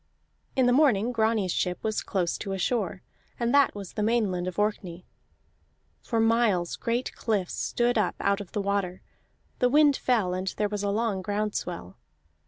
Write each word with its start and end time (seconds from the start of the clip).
In 0.55 0.65
the 0.65 0.73
morning 0.73 1.11
Grani's 1.11 1.51
ship 1.51 1.83
was 1.83 2.01
close 2.01 2.35
to 2.39 2.53
a 2.53 2.57
shore, 2.57 3.03
and 3.39 3.53
that 3.53 3.75
was 3.75 3.93
the 3.93 4.01
Mainland 4.01 4.47
of 4.47 4.57
Orkney. 4.57 5.05
For 6.01 6.19
miles 6.19 6.75
great 6.75 7.13
cliffs 7.13 7.53
stood 7.53 7.99
up 7.99 8.15
out 8.19 8.41
of 8.41 8.53
the 8.53 8.61
water, 8.61 9.03
the 9.59 9.69
wind 9.69 9.95
fell, 9.95 10.33
and 10.33 10.47
there 10.57 10.69
was 10.69 10.81
a 10.81 10.89
long 10.89 11.21
ground 11.21 11.53
swell. 11.53 11.99